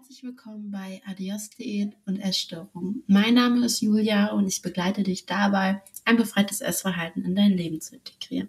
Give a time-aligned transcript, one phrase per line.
[0.00, 3.02] Herzlich willkommen bei Adios Diät und Essstörung.
[3.06, 7.82] Mein Name ist Julia und ich begleite dich dabei, ein befreites Essverhalten in dein Leben
[7.82, 8.48] zu integrieren.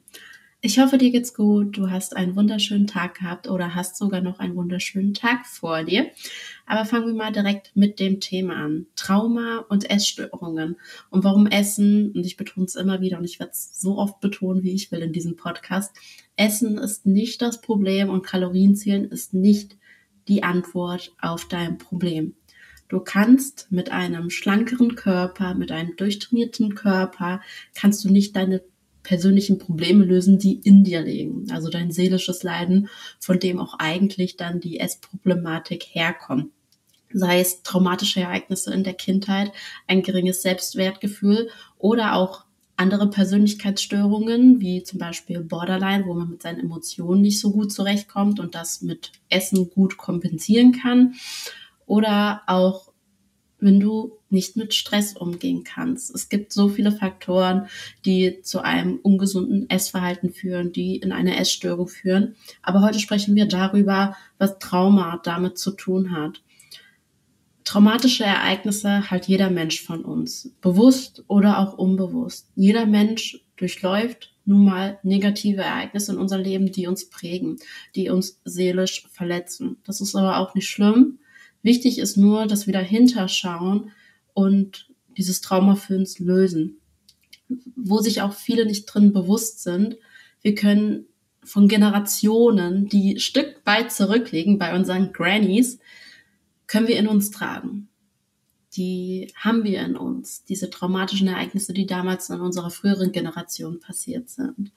[0.62, 4.40] Ich hoffe, dir geht's gut, du hast einen wunderschönen Tag gehabt oder hast sogar noch
[4.40, 6.10] einen wunderschönen Tag vor dir.
[6.66, 8.88] Aber fangen wir mal direkt mit dem Thema an.
[8.96, 10.78] Trauma und Essstörungen
[11.10, 14.22] und warum Essen, und ich betone es immer wieder und ich werde es so oft
[14.22, 15.94] betonen, wie ich will in diesem Podcast,
[16.38, 19.76] Essen ist nicht das Problem und Kalorienzählen ist nicht
[20.28, 22.36] die Antwort auf dein Problem.
[22.88, 27.42] Du kannst mit einem schlankeren Körper, mit einem durchtrainierten Körper,
[27.74, 28.62] kannst du nicht deine
[29.04, 31.50] persönlichen Probleme lösen, die in dir liegen.
[31.52, 36.52] Also dein seelisches Leiden, von dem auch eigentlich dann die Essproblematik herkommt.
[37.14, 39.52] Sei es traumatische Ereignisse in der Kindheit,
[39.88, 42.46] ein geringes Selbstwertgefühl oder auch
[42.82, 48.40] andere Persönlichkeitsstörungen, wie zum Beispiel Borderline, wo man mit seinen Emotionen nicht so gut zurechtkommt
[48.40, 51.14] und das mit Essen gut kompensieren kann.
[51.86, 52.92] Oder auch,
[53.60, 56.16] wenn du nicht mit Stress umgehen kannst.
[56.16, 57.68] Es gibt so viele Faktoren,
[58.06, 62.36] die zu einem ungesunden Essverhalten führen, die in eine Essstörung führen.
[62.64, 66.42] Aber heute sprechen wir darüber, was Trauma damit zu tun hat.
[67.72, 72.50] Traumatische Ereignisse hat jeder Mensch von uns, bewusst oder auch unbewusst.
[72.54, 77.60] Jeder Mensch durchläuft nun mal negative Ereignisse in unserem Leben, die uns prägen,
[77.96, 79.78] die uns seelisch verletzen.
[79.86, 81.20] Das ist aber auch nicht schlimm.
[81.64, 83.92] Wichtig ist nur, dass wir dahinter schauen
[84.34, 86.82] und dieses Trauma für uns lösen.
[87.78, 89.96] Wo sich auch viele nicht drin bewusst sind,
[90.42, 91.06] wir können
[91.42, 95.80] von Generationen, die Stück weit zurückliegen bei unseren Grannies,
[96.72, 97.90] können wir in uns tragen.
[98.78, 104.30] Die haben wir in uns, diese traumatischen Ereignisse, die damals in unserer früheren Generation passiert
[104.30, 104.72] sind.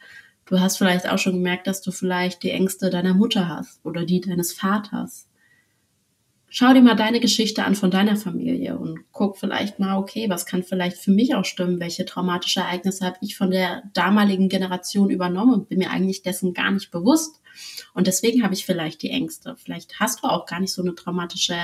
[0.45, 4.05] Du hast vielleicht auch schon gemerkt, dass du vielleicht die Ängste deiner Mutter hast oder
[4.05, 5.28] die deines Vaters
[6.54, 10.47] schau dir mal deine Geschichte an von deiner Familie und guck vielleicht mal, okay, was
[10.47, 11.81] kann vielleicht für mich auch stimmen?
[11.81, 16.54] Welche traumatische Ereignisse habe ich von der damaligen Generation übernommen und bin mir eigentlich dessen
[16.54, 17.41] gar nicht bewusst?
[17.93, 19.56] Und deswegen habe ich vielleicht die Ängste.
[19.56, 21.56] Vielleicht hast du auch gar nicht so eine traumatische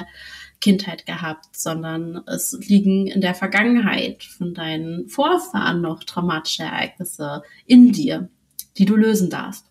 [0.61, 7.93] Kindheit gehabt, sondern es liegen in der Vergangenheit von deinen Vorfahren noch traumatische Ereignisse in
[7.93, 8.29] dir,
[8.77, 9.70] die du lösen darfst.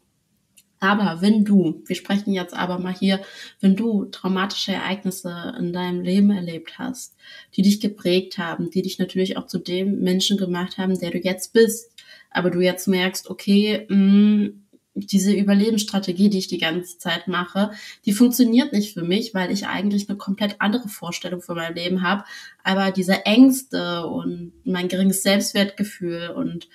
[0.80, 3.22] Aber wenn du, wir sprechen jetzt aber mal hier,
[3.60, 7.16] wenn du traumatische Ereignisse in deinem Leben erlebt hast,
[7.56, 11.18] die dich geprägt haben, die dich natürlich auch zu dem Menschen gemacht haben, der du
[11.18, 11.92] jetzt bist,
[12.32, 17.72] aber du jetzt merkst, okay, mh, mm, diese Überlebensstrategie, die ich die ganze Zeit mache,
[18.06, 22.02] die funktioniert nicht für mich, weil ich eigentlich eine komplett andere Vorstellung von meinem Leben
[22.02, 22.24] habe.
[22.64, 26.68] Aber diese Ängste und mein geringes Selbstwertgefühl und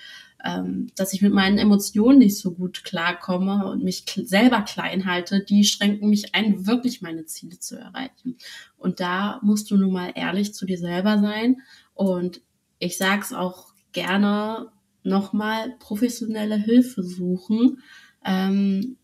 [0.44, 5.42] ähm, dass ich mit meinen Emotionen nicht so gut klarkomme und mich selber klein halte,
[5.42, 8.36] die schränken mich ein, wirklich meine Ziele zu erreichen.
[8.76, 11.62] Und da musst du nun mal ehrlich zu dir selber sein.
[11.94, 12.42] Und
[12.78, 14.68] ich sage es auch gerne
[15.02, 17.82] nochmal, professionelle Hilfe suchen,
[18.24, 18.96] ähm,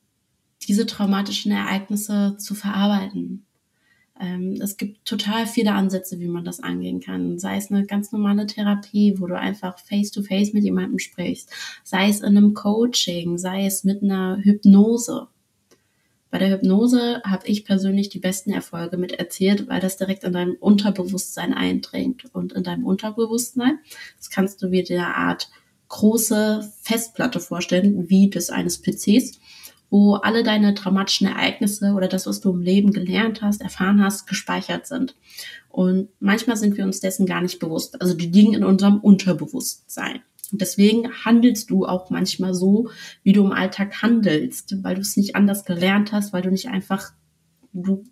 [0.68, 3.46] diese traumatischen Ereignisse zu verarbeiten.
[4.20, 7.38] Ähm, es gibt total viele Ansätze, wie man das angehen kann.
[7.38, 11.50] Sei es eine ganz normale Therapie, wo du einfach face-to-face -face mit jemandem sprichst.
[11.84, 15.28] Sei es in einem Coaching, sei es mit einer Hypnose.
[16.30, 20.32] Bei der Hypnose habe ich persönlich die besten Erfolge mit erzielt, weil das direkt in
[20.32, 22.26] deinem Unterbewusstsein eindringt.
[22.32, 23.78] Und in deinem Unterbewusstsein,
[24.18, 25.50] das kannst du wie eine Art
[25.88, 29.40] große Festplatte vorstellen, wie das eines PCs
[29.90, 34.26] wo alle deine dramatischen Ereignisse oder das, was du im Leben gelernt hast, erfahren hast,
[34.26, 35.16] gespeichert sind.
[35.68, 38.00] Und manchmal sind wir uns dessen gar nicht bewusst.
[38.00, 40.22] Also die liegen in unserem Unterbewusstsein.
[40.52, 42.90] Und deswegen handelst du auch manchmal so,
[43.22, 46.68] wie du im Alltag handelst, weil du es nicht anders gelernt hast, weil du nicht
[46.68, 47.12] einfach,
[47.72, 48.04] du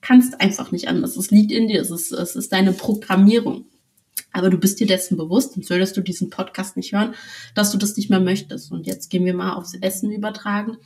[0.00, 1.16] kannst einfach nicht anders.
[1.16, 3.66] Es liegt in dir, es ist, es ist deine Programmierung.
[4.32, 7.14] Aber du bist dir dessen bewusst, sonst würdest du diesen Podcast nicht hören,
[7.54, 8.70] dass du das nicht mehr möchtest.
[8.70, 10.76] Und jetzt gehen wir mal aufs Essen übertragen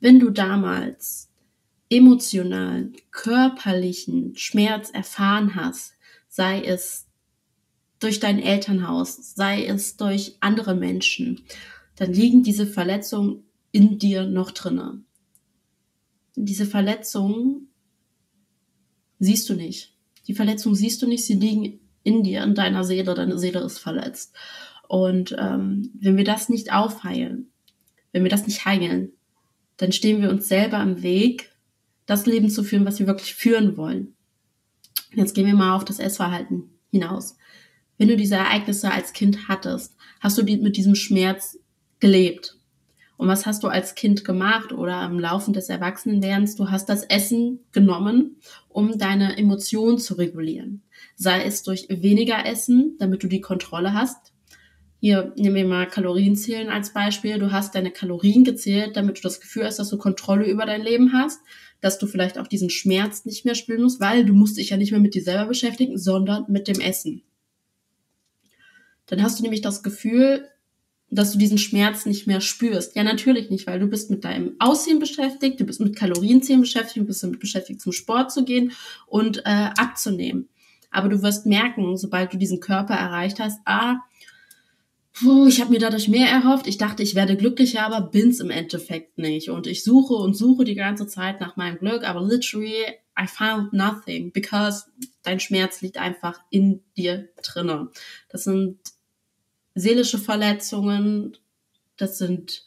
[0.00, 1.30] wenn du damals
[1.88, 5.94] emotionalen, körperlichen Schmerz erfahren hast,
[6.28, 7.06] sei es
[7.98, 11.42] durch dein Elternhaus, sei es durch andere Menschen,
[11.96, 15.02] dann liegen diese Verletzungen in dir noch drinne.
[16.34, 17.68] Diese Verletzungen
[19.18, 19.94] siehst du nicht.
[20.26, 23.78] Die Verletzungen siehst du nicht, sie liegen in dir, in deiner Seele, deine Seele ist
[23.78, 24.34] verletzt.
[24.88, 27.50] Und ähm, wenn wir das nicht aufheilen,
[28.12, 29.12] wenn wir das nicht heilen,
[29.76, 31.52] dann stehen wir uns selber im Weg,
[32.06, 34.14] das Leben zu führen, was wir wirklich führen wollen.
[35.14, 37.36] Jetzt gehen wir mal auf das Essverhalten hinaus.
[37.98, 41.58] Wenn du diese Ereignisse als Kind hattest, hast du mit diesem Schmerz
[42.00, 42.58] gelebt.
[43.16, 46.56] Und was hast du als Kind gemacht oder im Laufe des Erwachsenenwerdens?
[46.56, 48.36] Du hast das Essen genommen,
[48.68, 50.82] um deine Emotionen zu regulieren.
[51.16, 54.34] Sei es durch weniger Essen, damit du die Kontrolle hast.
[55.00, 57.38] Hier nehmen wir mal Kalorienzählen als Beispiel.
[57.38, 60.82] Du hast deine Kalorien gezählt, damit du das Gefühl hast, dass du Kontrolle über dein
[60.82, 61.40] Leben hast,
[61.80, 64.76] dass du vielleicht auch diesen Schmerz nicht mehr spüren musst, weil du musst dich ja
[64.76, 67.22] nicht mehr mit dir selber beschäftigen, sondern mit dem Essen.
[69.06, 70.48] Dann hast du nämlich das Gefühl,
[71.10, 72.96] dass du diesen Schmerz nicht mehr spürst.
[72.96, 76.96] Ja, natürlich nicht, weil du bist mit deinem Aussehen beschäftigt, du bist mit Kalorienzählen beschäftigt,
[76.96, 78.72] du bist damit beschäftigt, zum Sport zu gehen
[79.06, 80.48] und äh, abzunehmen.
[80.90, 83.98] Aber du wirst merken, sobald du diesen Körper erreicht hast, ah,
[85.16, 86.66] puh, ich habe mir dadurch mehr erhofft.
[86.66, 89.50] Ich dachte, ich werde glücklicher, aber bin's im Endeffekt nicht.
[89.50, 92.84] Und ich suche und suche die ganze Zeit nach meinem Glück, aber literally
[93.18, 94.84] I found nothing, because
[95.22, 97.88] dein Schmerz liegt einfach in dir drinne.
[98.28, 98.78] Das sind
[99.74, 101.36] seelische Verletzungen,
[101.96, 102.64] das sind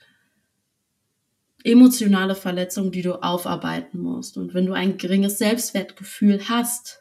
[1.63, 4.37] emotionale Verletzungen, die du aufarbeiten musst.
[4.37, 6.98] Und wenn du ein geringes Selbstwertgefühl hast,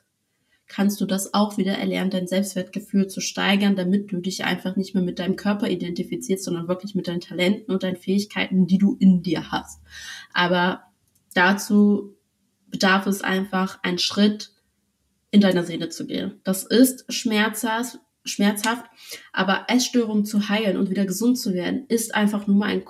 [0.69, 4.94] kannst du das auch wieder erlernen, dein Selbstwertgefühl zu steigern, damit du dich einfach nicht
[4.94, 8.97] mehr mit deinem Körper identifizierst, sondern wirklich mit deinen Talenten und deinen Fähigkeiten, die du
[9.00, 9.81] in dir hast.
[10.32, 10.82] Aber
[11.35, 12.15] dazu
[12.69, 14.53] bedarf es einfach ein Schritt
[15.31, 16.41] in deiner Seele zu gehen.
[16.44, 18.85] Das ist schmerzhaft, schmerzhaft,
[19.32, 22.85] aber Essstörungen zu heilen und wieder gesund zu werden, ist einfach nur mal ein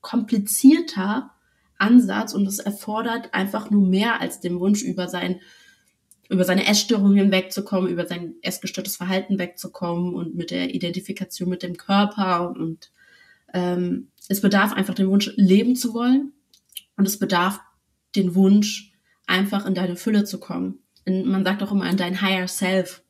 [0.00, 1.30] komplizierter
[1.78, 5.40] Ansatz und es erfordert einfach nur mehr als den Wunsch über sein
[6.28, 11.76] über seine Essstörungen hinwegzukommen, über sein essgestörtes Verhalten wegzukommen und mit der Identifikation mit dem
[11.76, 12.90] Körper und
[13.52, 16.32] ähm, es bedarf einfach den Wunsch, leben zu wollen
[16.96, 17.60] und es bedarf
[18.16, 18.92] den Wunsch,
[19.26, 20.80] einfach in deine Fülle zu kommen.
[21.04, 23.04] In, man sagt auch immer in dein Higher Self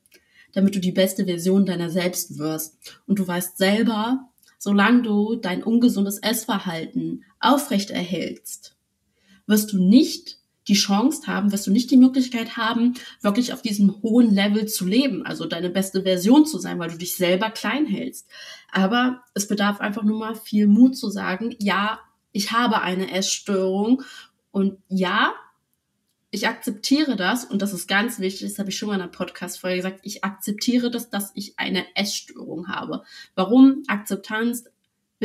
[0.55, 3.01] damit du die beste Version deiner selbst wirst.
[3.05, 8.77] Und du weißt selber, solange du dein ungesundes Essverhalten aufrechterhältst,
[9.47, 14.01] wirst du nicht die Chance haben, wirst du nicht die Möglichkeit haben, wirklich auf diesem
[14.01, 17.85] hohen Level zu leben, also deine beste Version zu sein, weil du dich selber klein
[17.85, 18.27] hältst.
[18.71, 21.99] Aber es bedarf einfach nur mal viel Mut zu sagen, ja,
[22.31, 24.03] ich habe eine Essstörung
[24.51, 25.33] und ja,
[26.31, 29.09] ich akzeptiere das, und das ist ganz wichtig, das habe ich schon mal in einer
[29.09, 33.03] Podcast-Folge gesagt, ich akzeptiere das, dass ich eine Essstörung habe.
[33.35, 34.65] Warum Akzeptanz?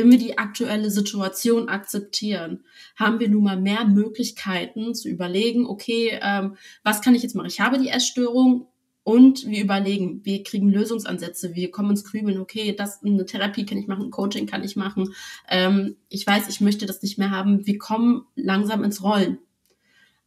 [0.01, 2.63] Wenn wir die aktuelle Situation akzeptieren,
[2.95, 7.45] haben wir nun mal mehr Möglichkeiten zu überlegen, okay, ähm, was kann ich jetzt machen?
[7.45, 8.65] Ich habe die Essstörung
[9.03, 13.77] und wir überlegen, wir kriegen Lösungsansätze, wir kommen ins Grübeln, okay, das eine Therapie kann
[13.77, 15.13] ich machen, Coaching kann ich machen.
[15.47, 17.67] Ähm, ich weiß, ich möchte das nicht mehr haben.
[17.67, 19.37] Wir kommen langsam ins Rollen.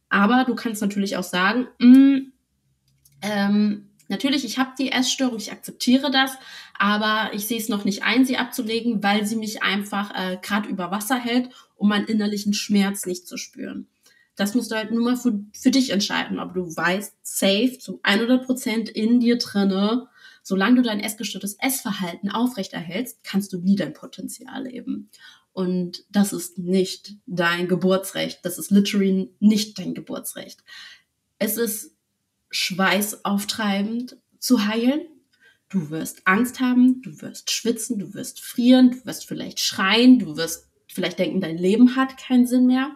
[0.07, 2.31] Aber du kannst natürlich auch sagen, mh, mm,
[3.23, 6.31] ähm, natürlich, ich habe die Essstörung, ich akzeptiere das,
[6.77, 10.69] aber ich sehe es noch nicht ein, sie abzulegen, weil sie mich einfach äh, gerade
[10.69, 13.87] über Wasser hält, um meinen innerlichen Schmerz nicht zu spüren.
[14.35, 17.99] Das musst du halt nur mal für, für dich entscheiden, ob du weißt, safe zu
[18.03, 20.07] 100 Prozent in dir drinne,
[20.43, 25.09] solange du dein essgestörtes Essverhalten aufrechterhältst, kannst du nie dein Potenzial leben.
[25.53, 28.39] Und das ist nicht dein Geburtsrecht.
[28.43, 30.63] Das ist literally nicht dein Geburtsrecht.
[31.39, 31.94] Es ist
[32.55, 35.01] schweißauftreibend zu heilen.
[35.69, 40.37] Du wirst Angst haben, du wirst schwitzen, du wirst frieren, du wirst vielleicht schreien, du
[40.37, 42.95] wirst vielleicht denken, dein Leben hat keinen Sinn mehr.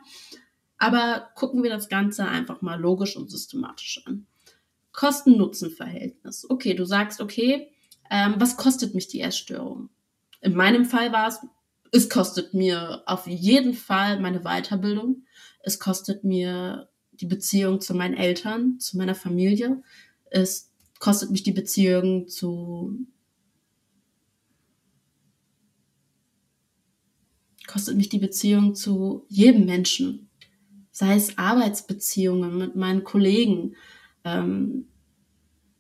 [0.77, 4.27] Aber gucken wir das Ganze einfach mal logisch und systematisch an.
[4.93, 6.50] Kosten-Nutzen-Verhältnis.
[6.50, 7.72] Okay, du sagst, okay,
[8.10, 9.89] ähm, was kostet mich die Essstörung?
[10.41, 11.39] In meinem Fall war es
[11.91, 15.24] es kostet mir auf jeden Fall meine Weiterbildung.
[15.62, 16.88] Es kostet mir
[17.21, 19.81] die Beziehung zu meinen Eltern, zu meiner Familie.
[20.29, 23.07] Es kostet mich die Beziehung zu
[27.67, 30.27] kostet mich die Beziehung zu jedem Menschen,
[30.91, 33.75] sei es Arbeitsbeziehungen mit meinen Kollegen,
[34.23, 34.88] ähm,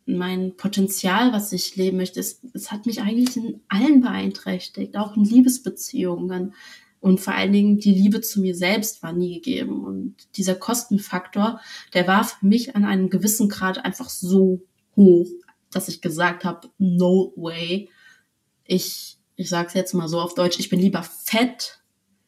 [0.05, 5.15] mein Potenzial, was ich leben möchte, es, es hat mich eigentlich in allen beeinträchtigt, auch
[5.15, 6.53] in Liebesbeziehungen.
[6.99, 9.85] Und vor allen Dingen die Liebe zu mir selbst war nie gegeben.
[9.85, 11.61] Und dieser Kostenfaktor,
[11.93, 14.61] der war für mich an einem gewissen Grad einfach so
[14.95, 15.27] hoch,
[15.71, 17.89] dass ich gesagt habe, no way.
[18.65, 21.79] Ich, ich sage es jetzt mal so auf Deutsch, ich bin lieber fett.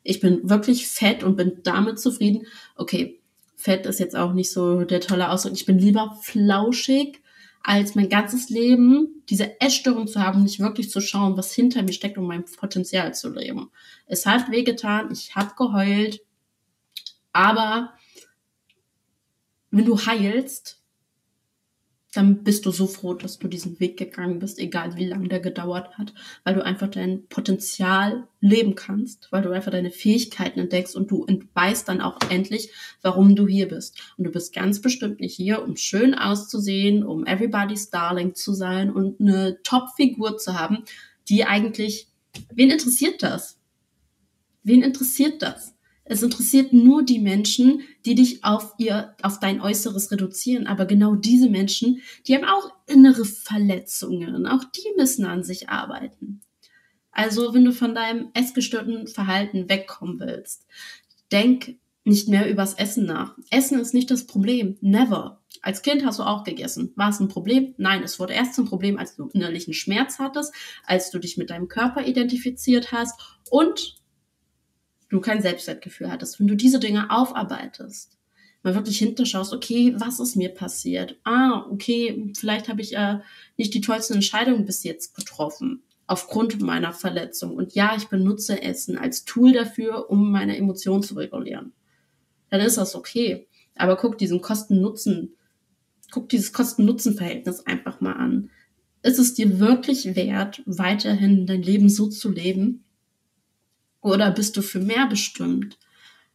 [0.04, 2.48] Ich bin wirklich fett und bin damit zufrieden.
[2.76, 3.22] Okay,
[3.56, 5.54] fett ist jetzt auch nicht so der tolle Ausdruck.
[5.54, 7.22] Ich bin lieber flauschig
[7.64, 11.94] als mein ganzes Leben diese Essstörung zu haben, nicht wirklich zu schauen, was hinter mir
[11.94, 13.72] steckt, um mein Potenzial zu leben.
[14.06, 16.22] Es hat wehgetan, ich habe geheult,
[17.32, 17.94] aber
[19.70, 20.81] wenn du heilst,
[22.14, 25.40] dann bist du so froh, dass du diesen Weg gegangen bist, egal wie lange der
[25.40, 26.14] gedauert hat,
[26.44, 31.26] weil du einfach dein Potenzial leben kannst, weil du einfach deine Fähigkeiten entdeckst und du
[31.54, 32.70] weißt dann auch endlich,
[33.02, 33.98] warum du hier bist.
[34.18, 38.92] Und du bist ganz bestimmt nicht hier, um schön auszusehen, um everybody's darling zu sein
[38.92, 40.84] und eine Top-Figur zu haben,
[41.30, 42.08] die eigentlich,
[42.54, 43.58] wen interessiert das?
[44.64, 45.74] Wen interessiert das?
[46.04, 50.68] Es interessiert nur die Menschen, die dich auf ihr, auf dein Äußeres reduzieren.
[50.68, 54.48] Aber genau diese Menschen, die haben auch innere Verletzungen.
[54.48, 56.42] Auch die müssen an sich arbeiten.
[57.12, 60.66] Also, wenn du von deinem essgestörten Verhalten wegkommen willst,
[61.32, 63.36] denk nicht mehr übers Essen nach.
[63.52, 64.78] Essen ist nicht das Problem.
[64.82, 65.42] Never.
[65.62, 66.92] Als Kind hast du auch gegessen.
[66.96, 67.76] War es ein Problem?
[67.78, 70.54] Nein, es wurde erst zum Problem, als du innerlichen Schmerz hattest,
[70.86, 73.20] als du dich mit deinem Körper identifiziert hast
[73.52, 74.01] und
[75.12, 78.18] du kein Selbstwertgefühl hattest, wenn du diese Dinge aufarbeitest,
[78.64, 81.20] mal wirklich hinterschaust, okay, was ist mir passiert?
[81.24, 83.20] Ah, okay, vielleicht habe ich äh,
[83.58, 87.56] nicht die tollsten Entscheidungen bis jetzt getroffen aufgrund meiner Verletzung.
[87.56, 91.74] Und ja, ich benutze Essen als Tool dafür, um meine Emotionen zu regulieren.
[92.50, 93.48] Dann ist das okay.
[93.76, 95.36] Aber guck diesen Kosten-Nutzen,
[96.12, 98.50] guck dieses Kosten-Nutzen-Verhältnis einfach mal an.
[99.04, 102.84] Ist es dir wirklich wert, weiterhin dein Leben so zu leben,
[104.02, 105.78] oder bist du für mehr bestimmt?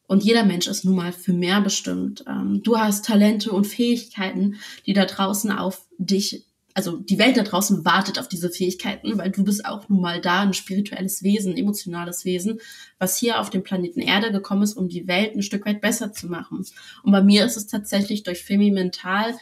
[0.07, 2.25] Und jeder Mensch ist nun mal für mehr bestimmt.
[2.29, 4.57] Ähm, du hast Talente und Fähigkeiten,
[4.87, 9.33] die da draußen auf dich, also die Welt da draußen wartet auf diese Fähigkeiten, weil
[9.33, 12.61] du bist auch nun mal da, ein spirituelles Wesen, ein emotionales Wesen,
[12.99, 16.13] was hier auf dem Planeten Erde gekommen ist, um die Welt ein Stück weit besser
[16.13, 16.65] zu machen.
[17.03, 19.35] Und bei mir ist es tatsächlich durch Femi Mental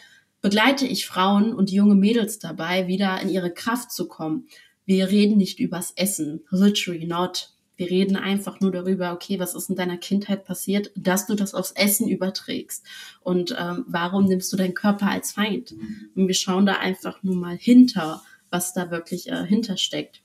[0.44, 4.46] begleite ich Frauen und junge Mädels dabei, wieder in ihre Kraft zu kommen.
[4.84, 7.53] Wir reden nicht übers Essen, literally not.
[7.76, 11.54] Wir reden einfach nur darüber, okay, was ist in deiner Kindheit passiert, dass du das
[11.54, 12.84] aufs Essen überträgst
[13.20, 15.74] und ähm, warum nimmst du deinen Körper als Feind?
[16.14, 20.22] Und wir schauen da einfach nur mal hinter, was da wirklich äh, hintersteckt.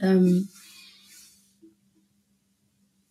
[0.00, 0.48] Ähm,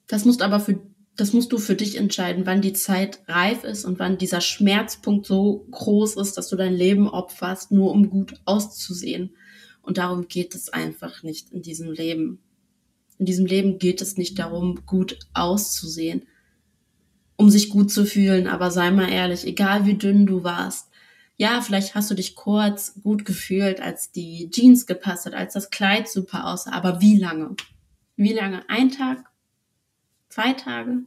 [0.07, 0.81] das musst aber für
[1.15, 5.25] das musst du für dich entscheiden, wann die Zeit reif ist und wann dieser Schmerzpunkt
[5.25, 9.35] so groß ist, dass du dein Leben opferst, nur um gut auszusehen.
[9.81, 12.39] Und darum geht es einfach nicht in diesem Leben.
[13.17, 16.27] In diesem Leben geht es nicht darum, gut auszusehen,
[17.37, 20.89] um sich gut zu fühlen, aber sei mal ehrlich, egal wie dünn du warst,
[21.37, 25.69] ja, vielleicht hast du dich kurz gut gefühlt, als die Jeans gepasst hat, als das
[25.69, 27.55] Kleid super aussah, aber wie lange?
[28.15, 28.67] Wie lange?
[28.69, 29.25] Ein Tag?
[30.29, 31.03] Zwei Tage?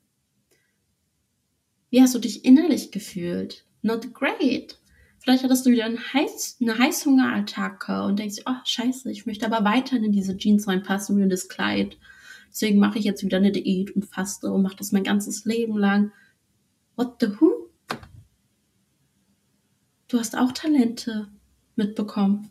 [1.90, 3.64] Wie hast du dich innerlich gefühlt?
[3.80, 4.77] Not great.
[5.28, 9.62] Vielleicht hattest du wieder einen Heiß, eine Heißhungerattacke und denkst, oh scheiße, ich möchte aber
[9.62, 11.98] weiterhin in diese Jeans reinpassen und in das Kleid.
[12.50, 15.76] Deswegen mache ich jetzt wieder eine Diät und faste und mache das mein ganzes Leben
[15.76, 16.12] lang.
[16.96, 17.68] What the who?
[20.08, 21.28] Du hast auch Talente
[21.76, 22.48] mitbekommen.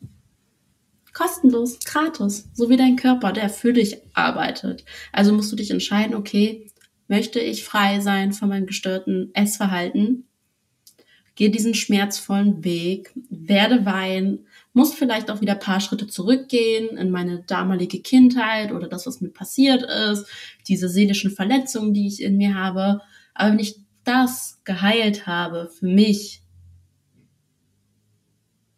[1.13, 4.85] Kostenlos, gratis, so wie dein Körper, der für dich arbeitet.
[5.11, 6.69] Also musst du dich entscheiden, okay,
[7.07, 10.26] möchte ich frei sein von meinem gestörten Essverhalten
[11.37, 17.11] Geh diesen schmerzvollen Weg, werde weinen, muss vielleicht auch wieder ein paar Schritte zurückgehen in
[17.11, 20.25] meine damalige Kindheit oder das, was mir passiert ist,
[20.67, 23.01] diese seelischen Verletzungen, die ich in mir habe.
[23.35, 26.41] Aber wenn ich das geheilt habe für mich,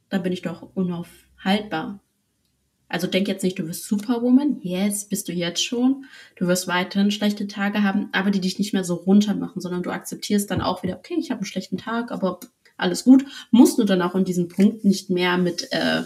[0.10, 2.02] dann bin ich doch unaufhaltbar.
[2.90, 4.60] Also denk jetzt nicht, du wirst Superwoman.
[4.62, 6.06] Yes, bist du jetzt schon.
[6.36, 9.84] Du wirst weiterhin schlechte Tage haben, aber die dich nicht mehr so runter machen, sondern
[9.84, 12.40] du akzeptierst dann auch wieder, okay, ich habe einen schlechten Tag, aber
[12.78, 13.26] alles gut.
[13.52, 16.04] Musst du dann auch in diesem Punkt nicht mehr mit, äh,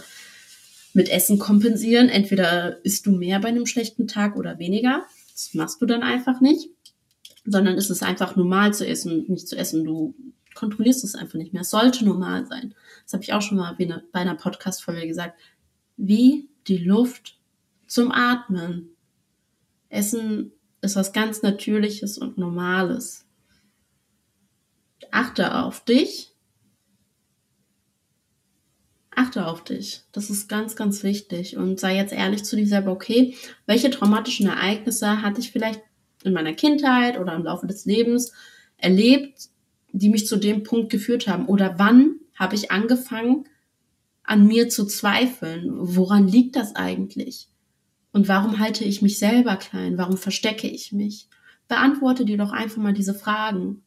[0.92, 2.10] mit Essen kompensieren.
[2.10, 5.04] Entweder isst du mehr bei einem schlechten Tag oder weniger.
[5.32, 6.68] Das machst du dann einfach nicht.
[7.46, 9.84] Sondern ist es einfach normal zu essen, nicht zu essen.
[9.84, 10.14] Du
[10.54, 11.62] kontrollierst es einfach nicht mehr.
[11.62, 12.74] Es sollte normal sein.
[13.04, 15.38] Das habe ich auch schon mal bei einer Podcast-Folge gesagt.
[15.96, 17.38] Wie die Luft
[17.86, 18.90] zum Atmen.
[19.88, 23.26] Essen ist was ganz Natürliches und Normales.
[25.10, 26.34] Achte auf dich
[29.16, 30.02] achte auf dich.
[30.12, 31.56] Das ist ganz, ganz wichtig.
[31.56, 33.34] Und sei jetzt ehrlich zu dir selber, okay,
[33.66, 35.80] welche traumatischen Ereignisse hatte ich vielleicht
[36.24, 38.32] in meiner Kindheit oder im Laufe des Lebens
[38.76, 39.48] erlebt,
[39.92, 41.46] die mich zu dem Punkt geführt haben?
[41.46, 43.44] Oder wann habe ich angefangen,
[44.24, 45.70] an mir zu zweifeln?
[45.74, 47.48] Woran liegt das eigentlich?
[48.12, 49.98] Und warum halte ich mich selber klein?
[49.98, 51.28] Warum verstecke ich mich?
[51.68, 53.82] Beantworte dir doch einfach mal diese Fragen.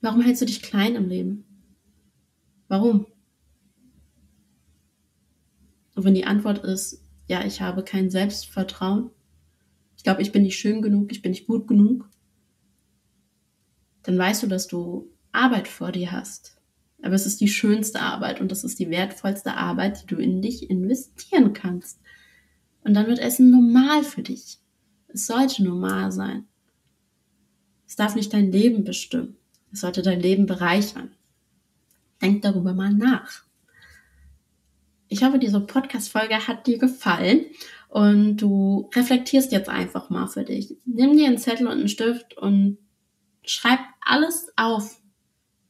[0.00, 1.44] Warum hältst du dich klein im Leben?
[2.68, 3.06] Warum?
[5.94, 9.10] Und wenn die Antwort ist, ja, ich habe kein Selbstvertrauen,
[9.96, 12.08] ich glaube, ich bin nicht schön genug, ich bin nicht gut genug,
[14.02, 16.55] dann weißt du, dass du Arbeit vor dir hast.
[17.02, 20.42] Aber es ist die schönste Arbeit und das ist die wertvollste Arbeit, die du in
[20.42, 22.00] dich investieren kannst.
[22.84, 24.58] Und dann wird Essen normal für dich.
[25.08, 26.46] Es sollte normal sein.
[27.86, 29.36] Es darf nicht dein Leben bestimmen.
[29.72, 31.10] Es sollte dein Leben bereichern.
[32.22, 33.44] Denk darüber mal nach.
[35.08, 37.46] Ich hoffe, diese Podcast-Folge hat dir gefallen
[37.88, 40.76] und du reflektierst jetzt einfach mal für dich.
[40.84, 42.78] Nimm dir einen Zettel und einen Stift und
[43.44, 45.00] schreib alles auf,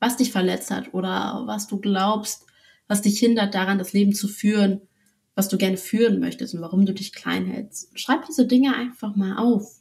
[0.00, 2.46] was dich verletzt hat oder was du glaubst,
[2.88, 4.82] was dich hindert daran, das Leben zu führen,
[5.34, 7.98] was du gerne führen möchtest und warum du dich klein hältst.
[7.98, 9.80] Schreib diese Dinge einfach mal auf.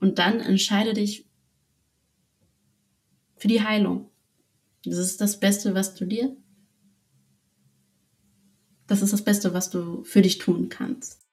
[0.00, 1.26] Und dann entscheide dich
[3.36, 4.10] für die Heilung.
[4.84, 6.36] Das ist das Beste, was du dir,
[8.86, 11.25] das ist das Beste, was du für dich tun kannst.